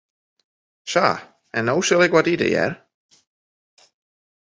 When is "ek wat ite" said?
2.07-2.47